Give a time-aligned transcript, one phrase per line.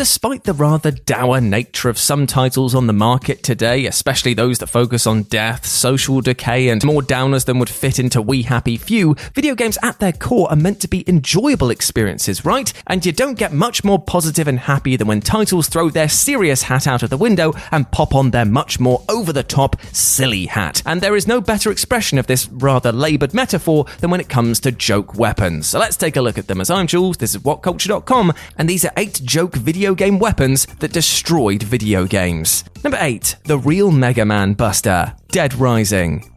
[0.00, 4.68] Despite the rather dour nature of some titles on the market today, especially those that
[4.68, 9.14] focus on death, social decay, and more downers than would fit into We Happy Few,
[9.34, 12.72] video games at their core are meant to be enjoyable experiences, right?
[12.86, 16.62] And you don't get much more positive and happy than when titles throw their serious
[16.62, 20.46] hat out of the window and pop on their much more over the top, silly
[20.46, 20.82] hat.
[20.86, 24.60] And there is no better expression of this rather laboured metaphor than when it comes
[24.60, 25.66] to joke weapons.
[25.66, 26.62] So let's take a look at them.
[26.62, 30.92] As I'm Jules, this is WhatCulture.com, and these are eight joke video game weapons that
[30.92, 32.64] destroyed video games.
[32.84, 33.36] Number 8.
[33.44, 36.29] The Real Mega Man Buster Dead Rising.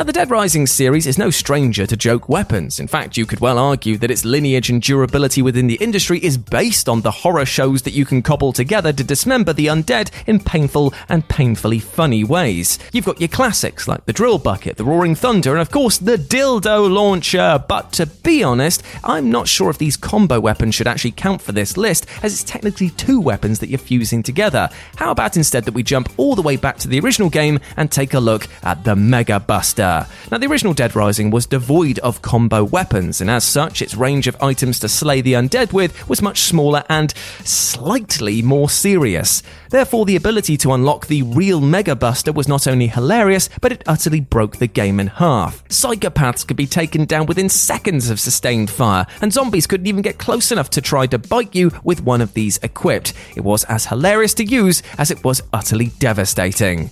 [0.00, 2.80] Now, the Dead Rising series is no stranger to joke weapons.
[2.80, 6.38] In fact, you could well argue that its lineage and durability within the industry is
[6.38, 10.40] based on the horror shows that you can cobble together to dismember the undead in
[10.40, 12.78] painful and painfully funny ways.
[12.94, 16.16] You've got your classics like the Drill Bucket, the Roaring Thunder, and of course the
[16.16, 17.62] Dildo Launcher.
[17.68, 21.52] But to be honest, I'm not sure if these combo weapons should actually count for
[21.52, 24.70] this list, as it's technically two weapons that you're fusing together.
[24.96, 27.92] How about instead that we jump all the way back to the original game and
[27.92, 29.89] take a look at the Mega Buster?
[30.30, 34.26] Now, the original Dead Rising was devoid of combo weapons, and as such, its range
[34.26, 37.12] of items to slay the undead with was much smaller and
[37.44, 39.42] slightly more serious.
[39.70, 43.84] Therefore, the ability to unlock the real Mega Buster was not only hilarious, but it
[43.86, 45.66] utterly broke the game in half.
[45.68, 50.18] Psychopaths could be taken down within seconds of sustained fire, and zombies couldn't even get
[50.18, 53.12] close enough to try to bite you with one of these equipped.
[53.36, 56.90] It was as hilarious to use as it was utterly devastating.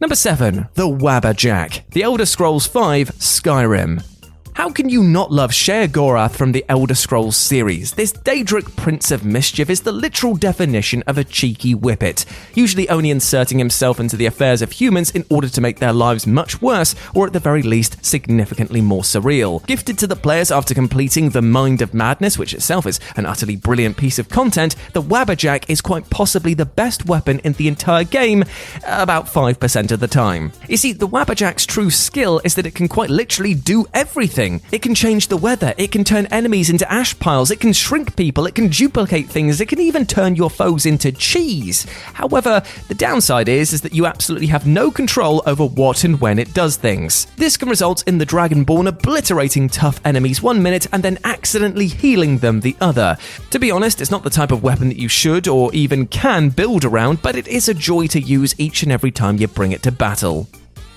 [0.00, 0.68] Number 7.
[0.74, 1.82] The Wabbajack.
[1.90, 4.02] The Elder Scrolls V Skyrim.
[4.54, 7.92] How can you not love Sheogorath from the Elder Scrolls series?
[7.92, 13.10] This Daedric Prince of Mischief is the literal definition of a cheeky whippet, usually only
[13.10, 16.96] inserting himself into the affairs of humans in order to make their lives much worse,
[17.14, 19.64] or at the very least, significantly more surreal.
[19.66, 23.56] Gifted to the players after completing The Mind of Madness, which itself is an utterly
[23.56, 28.04] brilliant piece of content, the Wabbajack is quite possibly the best weapon in the entire
[28.04, 28.44] game,
[28.84, 30.52] about 5% of the time.
[30.68, 34.39] You see, the Wabbajack's true skill is that it can quite literally do everything.
[34.40, 38.16] It can change the weather, it can turn enemies into ash piles, it can shrink
[38.16, 41.84] people, it can duplicate things, it can even turn your foes into cheese.
[42.14, 46.38] However, the downside is, is that you absolutely have no control over what and when
[46.38, 47.26] it does things.
[47.36, 52.38] This can result in the Dragonborn obliterating tough enemies one minute and then accidentally healing
[52.38, 53.18] them the other.
[53.50, 56.48] To be honest, it's not the type of weapon that you should or even can
[56.48, 59.72] build around, but it is a joy to use each and every time you bring
[59.72, 60.48] it to battle.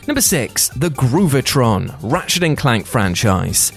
[0.06, 0.70] Number 6.
[0.70, 3.72] The Groovitron, Ratchet and Clank franchise.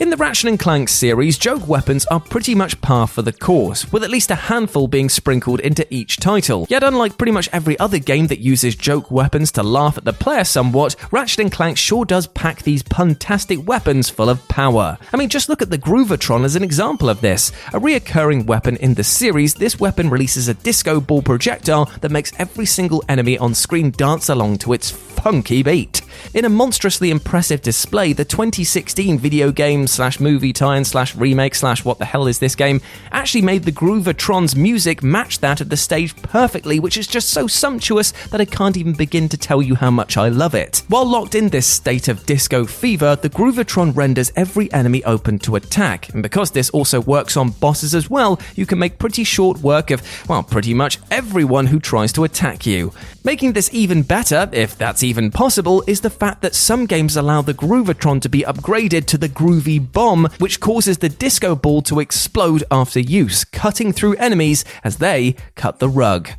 [0.00, 3.92] In the Ratchet and Clank series, joke weapons are pretty much par for the course,
[3.92, 6.66] with at least a handful being sprinkled into each title.
[6.70, 10.14] Yet, unlike pretty much every other game that uses joke weapons to laugh at the
[10.14, 14.96] player somewhat, Ratchet and Clank sure does pack these puntastic weapons full of power.
[15.12, 17.50] I mean, just look at the Groovitron as an example of this.
[17.74, 22.32] A reoccurring weapon in the series, this weapon releases a disco ball projectile that makes
[22.38, 26.00] every single enemy on screen dance along to its funky beat.
[26.32, 31.84] In a monstrously impressive display, the 2016 video game slash movie tie-in slash remake slash
[31.84, 35.76] what the hell is this game actually made the Groovitron's music match that of the
[35.76, 39.74] stage perfectly, which is just so sumptuous that I can't even begin to tell you
[39.74, 40.82] how much I love it.
[40.88, 45.56] While locked in this state of disco fever, the Groovitron renders every enemy open to
[45.56, 49.58] attack, and because this also works on bosses as well, you can make pretty short
[49.58, 52.92] work of, well, pretty much everyone who tries to attack you.
[53.24, 57.42] Making this even better, if that's even possible, is the fact that some games allow
[57.42, 62.00] the Groovitron to be upgraded to the Groovy Bomb, which causes the disco ball to
[62.00, 66.30] explode after use, cutting through enemies as they cut the rug.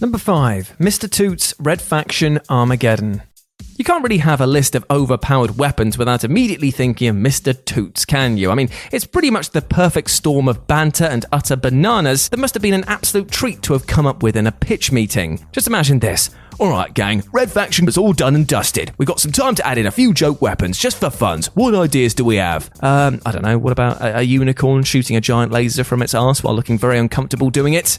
[0.00, 0.76] Number 5.
[0.78, 1.10] Mr.
[1.10, 3.22] Toots Red Faction Armageddon.
[3.76, 7.52] You can't really have a list of overpowered weapons without immediately thinking of Mr.
[7.64, 8.52] Toots, can you?
[8.52, 12.54] I mean, it's pretty much the perfect storm of banter and utter bananas that must
[12.54, 15.44] have been an absolute treat to have come up with in a pitch meeting.
[15.50, 16.30] Just imagine this.
[16.60, 18.92] Alright, gang, Red Faction was all done and dusted.
[18.96, 21.48] We've got some time to add in a few joke weapons just for funs.
[21.56, 22.70] What ideas do we have?
[22.80, 26.14] Um, I don't know, what about a, a unicorn shooting a giant laser from its
[26.14, 27.98] ass while looking very uncomfortable doing it?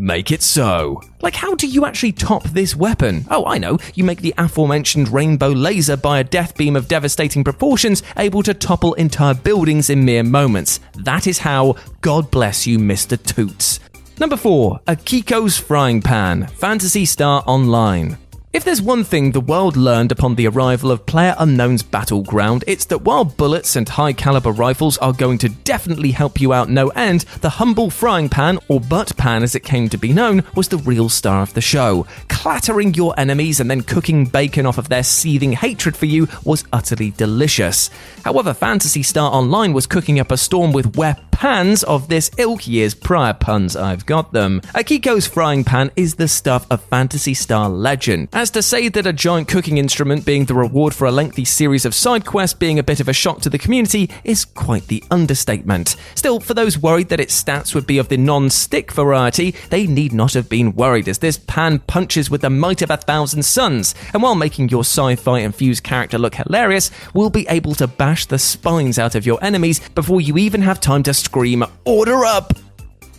[0.00, 1.02] Make it so.
[1.20, 3.26] Like, how do you actually top this weapon?
[3.30, 3.76] Oh, I know.
[3.94, 8.54] You make the aforementioned rainbow laser by a death beam of devastating proportions, able to
[8.54, 10.80] topple entire buildings in mere moments.
[10.94, 13.22] That is how, God bless you, Mr.
[13.22, 13.78] Toots.
[14.18, 14.80] Number 4.
[14.86, 18.16] Akiko's Frying Pan, Phantasy Star Online.
[18.52, 22.84] If there's one thing the world learned upon the arrival of Player Unknown's Battleground, it's
[22.86, 26.88] that while bullets and high caliber rifles are going to definitely help you out no
[26.88, 30.66] end, the humble frying pan, or butt pan as it came to be known, was
[30.66, 32.08] the real star of the show.
[32.28, 36.64] Clattering your enemies and then cooking bacon off of their seething hatred for you was
[36.72, 37.88] utterly delicious.
[38.24, 42.68] However, Phantasy Star Online was cooking up a storm with where pans of this ilk
[42.68, 44.60] years prior puns I've got them.
[44.74, 48.28] Akiko's frying pan is the stuff of Phantasy Star legend.
[48.40, 51.84] As to say that a giant cooking instrument being the reward for a lengthy series
[51.84, 55.04] of side quests being a bit of a shock to the community is quite the
[55.10, 55.96] understatement.
[56.14, 60.14] Still, for those worried that its stats would be of the non-stick variety, they need
[60.14, 63.94] not have been worried as this pan punches with the might of a thousand suns,
[64.14, 68.38] and while making your sci-fi infused character look hilarious, will be able to bash the
[68.38, 72.54] spines out of your enemies before you even have time to scream, Order up!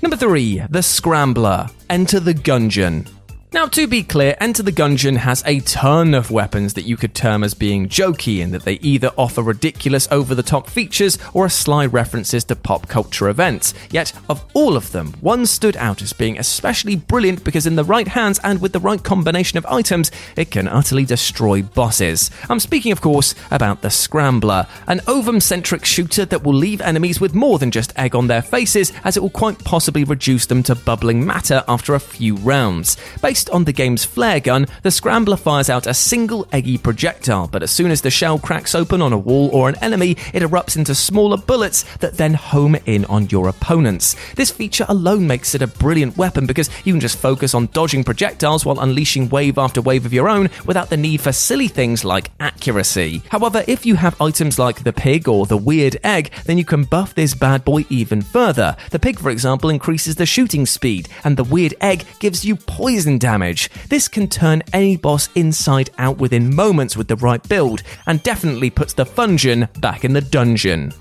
[0.02, 0.64] Number 3.
[0.72, 1.70] The Scrambler.
[1.92, 3.08] Enter the Gungeon.
[3.54, 7.14] Now, to be clear, Enter the Gungeon has a ton of weapons that you could
[7.14, 11.44] term as being jokey in that they either offer ridiculous over the top features or
[11.44, 13.74] are sly references to pop culture events.
[13.92, 17.84] Yet, of all of them, one stood out as being especially brilliant because, in the
[17.84, 22.32] right hands and with the right combination of items, it can utterly destroy bosses.
[22.48, 27.20] I'm speaking, of course, about the Scrambler, an ovum centric shooter that will leave enemies
[27.20, 30.64] with more than just egg on their faces, as it will quite possibly reduce them
[30.64, 32.96] to bubbling matter after a few rounds.
[33.22, 37.64] Based on the game's flare gun, the Scrambler fires out a single eggy projectile, but
[37.64, 40.78] as soon as the shell cracks open on a wall or an enemy, it erupts
[40.78, 44.16] into smaller bullets that then home in on your opponents.
[44.36, 48.04] This feature alone makes it a brilliant weapon because you can just focus on dodging
[48.04, 52.06] projectiles while unleashing wave after wave of your own without the need for silly things
[52.06, 53.24] like accuracy.
[53.30, 56.84] However, if you have items like the pig or the weird egg, then you can
[56.84, 58.76] buff this bad boy even further.
[58.92, 63.18] The pig, for example, increases the shooting speed, and the weird egg gives you poison
[63.18, 63.70] damage damage.
[63.88, 68.70] This can turn any boss inside out within moments with the right build, and definitely
[68.70, 70.92] puts the Fungeon back in the dungeon.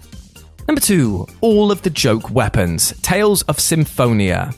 [0.69, 1.27] Number 2.
[1.41, 2.95] All of the joke weapons.
[3.03, 4.53] Tales of Symphonia.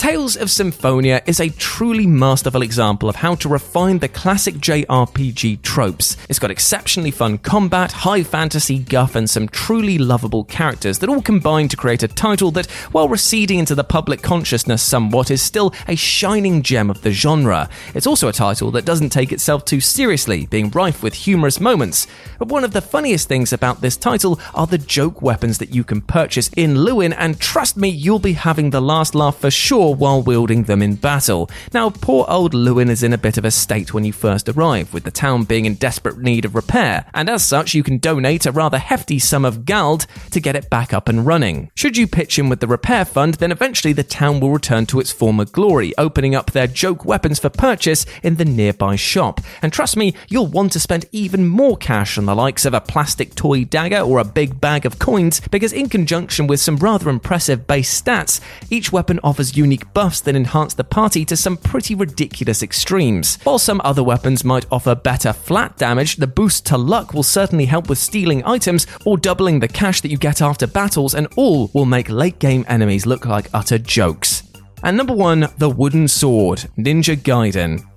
[0.00, 5.60] Tales of Symphonia is a truly masterful example of how to refine the classic JRPG
[5.60, 6.16] tropes.
[6.30, 11.20] It's got exceptionally fun combat, high fantasy guff, and some truly lovable characters that all
[11.20, 15.74] combine to create a title that, while receding into the public consciousness somewhat, is still
[15.86, 17.68] a shining gem of the genre.
[17.94, 22.06] It's also a title that doesn't take itself too seriously, being rife with humorous moments.
[22.38, 25.84] But one of the funniest things about this title are the joke weapons that you
[25.84, 29.89] can purchase in Luin, and trust me, you'll be having the last laugh for sure
[29.94, 31.50] while wielding them in battle.
[31.72, 34.92] Now, poor old Luin is in a bit of a state when you first arrive,
[34.92, 38.46] with the town being in desperate need of repair, and as such, you can donate
[38.46, 41.70] a rather hefty sum of gald to get it back up and running.
[41.74, 45.00] Should you pitch in with the repair fund, then eventually the town will return to
[45.00, 49.40] its former glory, opening up their joke weapons for purchase in the nearby shop.
[49.62, 52.80] And trust me, you'll want to spend even more cash on the likes of a
[52.80, 57.08] plastic toy dagger or a big bag of coins, because in conjunction with some rather
[57.08, 61.56] impressive base stats, each weapon offers unique unique buffs that enhance the party to some
[61.56, 63.38] pretty ridiculous extremes.
[63.44, 67.66] While some other weapons might offer better flat damage, the boost to luck will certainly
[67.66, 71.70] help with stealing items or doubling the cash that you get after battles, and all
[71.72, 74.42] will make late game enemies look like utter jokes.
[74.82, 77.89] And number one, the wooden sword, Ninja Gaiden.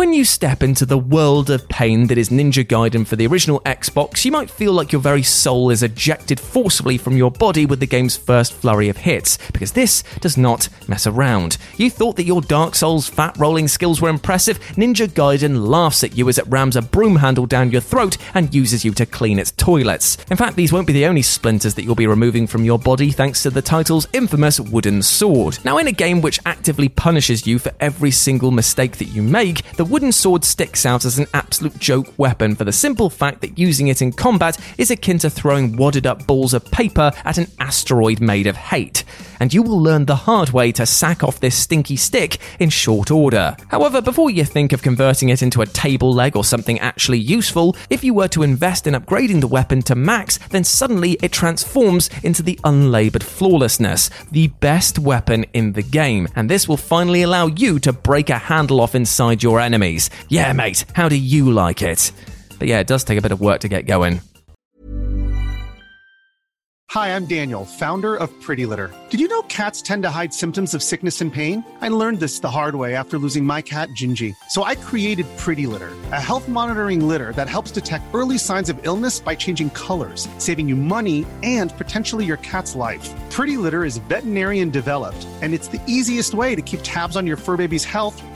[0.00, 3.60] When you step into the world of pain that is Ninja Gaiden for the original
[3.66, 7.80] Xbox, you might feel like your very soul is ejected forcibly from your body with
[7.80, 11.58] the game's first flurry of hits, because this does not mess around.
[11.76, 14.58] You thought that your Dark Souls fat rolling skills were impressive?
[14.70, 18.54] Ninja Gaiden laughs at you as it rams a broom handle down your throat and
[18.54, 20.16] uses you to clean its toilets.
[20.30, 23.10] In fact, these won't be the only splinters that you'll be removing from your body
[23.10, 25.58] thanks to the title's infamous wooden sword.
[25.62, 29.62] Now, in a game which actively punishes you for every single mistake that you make,
[29.72, 33.58] the wooden sword sticks out as an absolute joke weapon for the simple fact that
[33.58, 37.48] using it in combat is akin to throwing wadded up balls of paper at an
[37.58, 39.02] asteroid made of hate.
[39.40, 43.10] And you will learn the hard way to sack off this stinky stick in short
[43.10, 43.56] order.
[43.68, 47.74] However, before you think of converting it into a table leg or something actually useful,
[47.88, 52.10] if you were to invest in upgrading the weapon to max, then suddenly it transforms
[52.22, 56.28] into the unlabored flawlessness, the best weapon in the game.
[56.36, 60.10] And this will finally allow you to break a handle off inside your enemies.
[60.28, 62.12] Yeah, mate, how do you like it?
[62.58, 64.20] But yeah, it does take a bit of work to get going.
[66.90, 68.92] Hi, I'm Daniel, founder of Pretty Litter.
[69.10, 71.64] Did you know cats tend to hide symptoms of sickness and pain?
[71.80, 74.34] I learned this the hard way after losing my cat, Gingy.
[74.48, 78.76] So I created Pretty Litter, a health monitoring litter that helps detect early signs of
[78.82, 83.08] illness by changing colors, saving you money and potentially your cat's life.
[83.30, 87.36] Pretty Litter is veterinarian developed, and it's the easiest way to keep tabs on your
[87.36, 88.20] fur baby's health